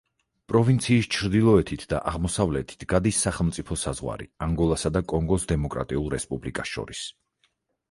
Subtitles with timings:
[0.51, 7.07] პროვინციის ჩრდილოეთით და აღმოსავლეთით გადის სახელმწიფო საზღვარი ანგოლასა და კონგოს დემოკრატიულ რესპუბლიკას შორის.